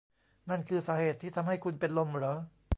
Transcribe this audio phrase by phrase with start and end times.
[0.49, 2.35] นั่นคือสาเหตุที่ทำให้คุณเป็นลมเหรอ